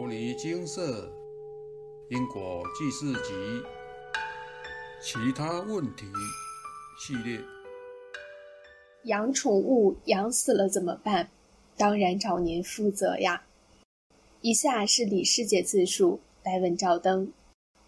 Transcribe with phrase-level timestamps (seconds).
[0.00, 1.12] 摩尼精舍
[2.08, 3.34] 因果记事集
[5.02, 6.06] 其他问题
[6.98, 7.38] 系列：
[9.02, 11.28] 养宠物养死了怎么办？
[11.76, 13.42] 当然找您负责呀。
[14.40, 17.30] 以下是李师姐自述：来问照灯。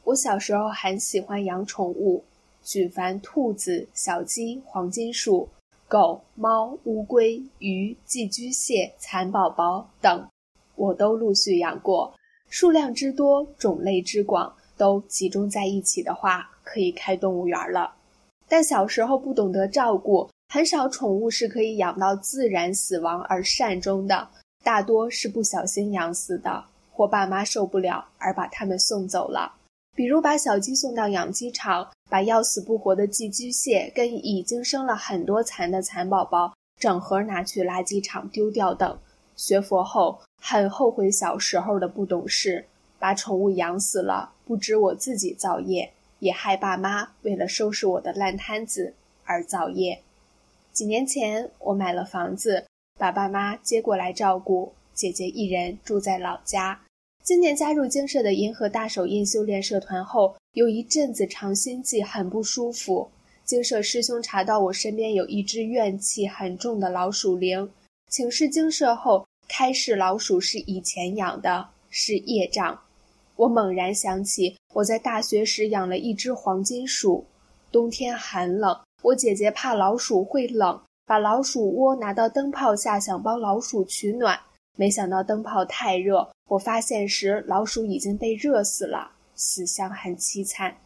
[0.04, 2.22] 我小时候很喜欢养宠物，
[2.62, 5.48] 举凡兔子、小鸡、黄金鼠、
[5.88, 10.28] 狗、猫、乌龟、鱼、寄居蟹、蚕宝宝等。
[10.82, 12.12] 我都陆续养过，
[12.50, 17.94] 数量之多，种类之广，都集中在一起的话，可以开动物园了。
[18.48, 24.28] 但小时候不懂得照顾，很少宠物是可以养到自然死亡而善终的，
[24.64, 29.54] 大多是不小心养死的，或爸妈受不了而把它们送走了。
[29.94, 38.98] 比如把小鸡送到养鸡场，把要死不活的寄居蟹跟已经生了很多蚕的蚕宝宝整盒拿去垃圾场丢掉等。
[39.36, 40.18] 学佛后。
[40.44, 42.66] 很后悔小时候的不懂事，
[42.98, 48.92] 把宠物养死了，不知我自己造业，也害爸妈为了收拾我的烂摊子
[49.24, 50.02] 而造业。
[50.72, 52.66] 几年前我买了房子，
[52.98, 56.80] 把爸妈接过来照顾，姐姐一人住在老家。
[57.22, 63.08] 今年加入精舍的银河大手印修炼社团后，有一阵子长心悸，很不舒服。
[63.44, 67.70] 精舍师兄查到我身边有一只怨气很重的老鼠灵，
[68.08, 69.24] 请示精舍后。
[69.48, 72.80] 开市老鼠是以前养的，是业障。
[73.36, 77.26] 我猛然想起，我在大学时养了一只黄金鼠。
[77.70, 84.38] 冬天寒冷，我姐姐怕老鼠会冷，把老鼠窝拿到灯泡下，想帮老鼠取暖。
[84.76, 90.76] 没想到灯泡太热，我发现时老鼠已经被热死了，死相很凄惨。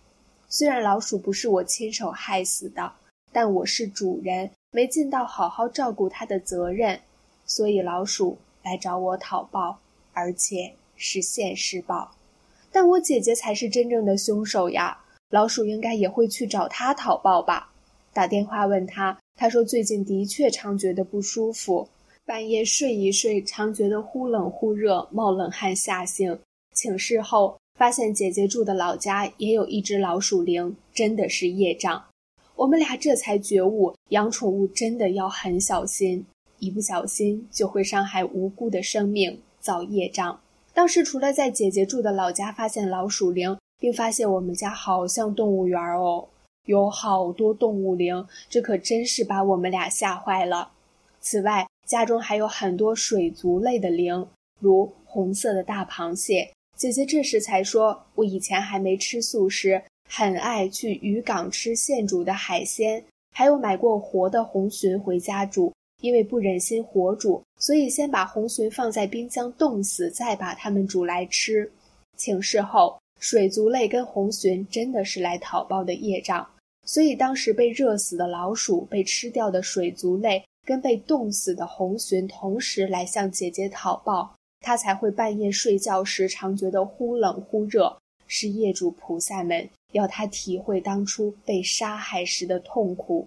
[0.49, 2.93] 虽然老鼠不是我亲手害死的，
[3.33, 7.01] 但我是主人，没尽到好好照顾它的责任，
[7.45, 8.39] 所以老鼠。
[8.67, 9.79] 来找我讨报，
[10.13, 12.11] 而且是现世报，
[12.73, 14.99] 但我姐姐才是真正的凶手呀！
[15.31, 17.71] 老鼠应该也会去找她讨报吧？
[18.13, 21.89] 打电话问她，她说最近的确常觉得不舒服，
[22.25, 26.37] 半夜睡一睡，常觉得忽冷忽热，冒冷汗吓醒。
[26.75, 32.05] 请示后发现姐姐住的老家也有一只老鼠灵，真的是业障。
[32.57, 36.27] 我们俩这才觉悟，养宠物真的要很小心。
[36.59, 40.41] 一不小心就会伤害无辜的生命，造业障。
[40.73, 46.29] 当时除了在姐姐住的老家发现老鼠灵，并发现我们家好像动物园哦，
[46.67, 50.71] 有好多动物灵，这可真是把我们俩吓坏了。
[51.21, 54.27] 此外，家中还有很多水族类的灵，
[54.61, 56.51] 如红色的大螃蟹。
[56.77, 63.03] 姐姐这时才说：“我以前还没吃素时，很爱去渔港吃现煮的海鲜，
[63.35, 71.71] 还有买过活的红鲟回家煮。”因为不忍心活煮，所以先把红鲟放在冰箱冻死，再把它们煮来吃。
[72.17, 76.47] 请示后，水族类跟红鲟真的是来讨报的业障，
[76.85, 87.97] 所以当时被热死的老鼠、被吃掉的水族类跟被冻死的红鲟同时来向姐姐讨报，她才会半夜睡觉时常觉得忽冷忽热，
[88.27, 93.27] 是业主菩萨们要她体会当初被杀害时的痛苦，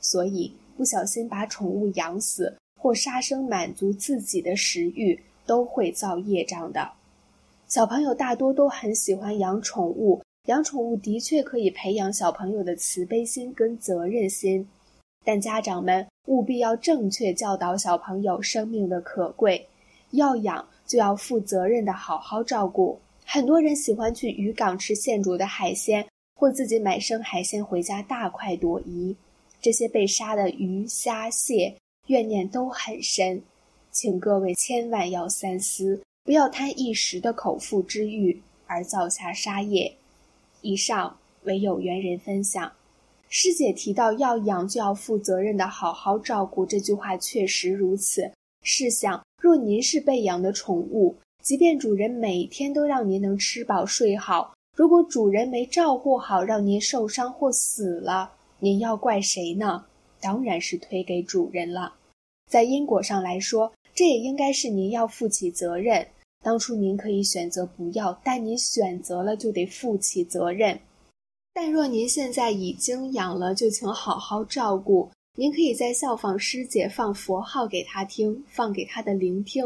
[0.00, 0.52] 所以。
[0.78, 6.88] 不小心把宠物养死，或杀生满足自己的食欲，都会造业障的。
[7.66, 14.64] 小朋友大多都很喜欢养宠物，养宠物的确可以培养小朋友的慈悲心跟责任心，
[15.24, 19.66] 但家长们务必要正确教导小朋友生命的可贵，
[20.12, 22.96] 要养就要负责任的好好照顾。
[23.26, 26.06] 很多人喜欢去渔港吃现煮的海鲜，
[26.36, 29.16] 或自己买生海鲜回家大快朵颐。
[29.60, 31.76] 这些被杀的鱼虾蟹，
[32.06, 33.42] 怨念都很深，
[33.90, 39.94] 请各位千万要三思，不要贪一时的口腹之欲而造下杀业。
[40.62, 42.72] 以上为有缘人分享。
[43.28, 48.32] 师姐提到要养就要负责任的好好照顾，这句话确实如此。
[48.62, 58.32] 试想，若您是被养的宠物，即便主人每天都让您能吃饱睡好，如果主人没照顾好，让您受伤或死了。
[58.60, 59.84] 您要怪谁呢？
[60.20, 61.94] 当然是推给主人了。
[62.50, 66.06] 在因果上来说，这也应该是您要负起责任。
[66.44, 70.78] 当初您可以选择不要，但您选择了就得负起责任。
[71.52, 75.10] 但若您现在已经养了，就请好好照顾。
[75.36, 79.64] 您可以在效仿师姐放佛号给他听，放给他的聆听。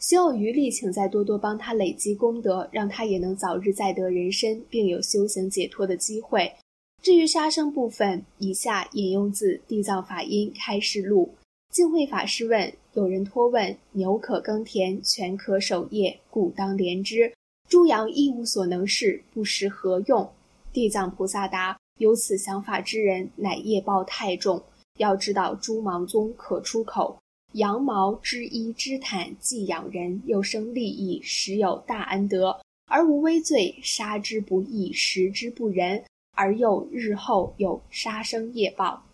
[0.00, 6.52] 心有余力，请再多多帮他累积功德，让他也能早日再得人身，并有修行解脱的机会。
[7.04, 11.34] 至于杀生部分，以下引用自《地藏法音开示录》：
[11.70, 17.30] 净慧法师问：有人托问，牛可耕田，犬可守夜，故当怜之。
[17.68, 20.26] 猪羊一无所能事，不食何用？
[20.72, 24.62] 地藏菩萨答：有此想法之人，乃业报太重。
[24.98, 27.18] 要知道，猪毛宗可出口，
[27.52, 33.78] 羊毛织衣织毯，既养人，又生利益，实有大恩德，而无微罪。
[33.82, 36.02] 杀之不义，食之不仁，
[36.34, 39.04] 而又日后有杀生业报。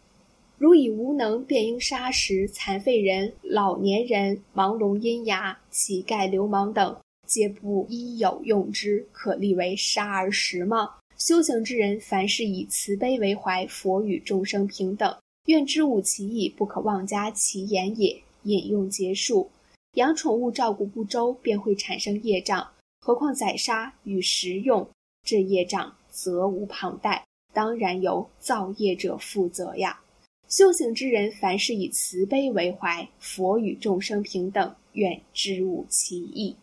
[0.59, 6.97] 如以无能，便应杀食残废人、老年人、盲聋阴哑、乞丐、流氓等，
[7.27, 10.97] 皆不依有用之，可立为杀而食吗？
[11.17, 18.21] 修行之人，凡事以慈悲为怀，佛与众生平等，愿知吾其意，不可妄加其言也。
[18.45, 19.51] 引用结束。
[19.97, 22.67] 养宠物照顾不周，便会产生业障，
[23.01, 24.89] 何况宰杀与食用，
[25.23, 30.01] 这业障责无旁贷，当然由造业者负责呀。
[30.49, 36.57] 修行之人，凡事以慈悲为怀，佛与众生平等，愿知悟其意。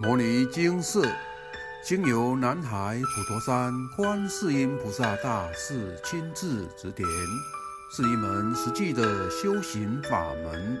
[0.00, 1.08] 摩尼经寺
[1.84, 7.08] 经由南海普陀山观世音菩萨大士亲自指点，
[7.92, 10.80] 是一门实际的修行法门，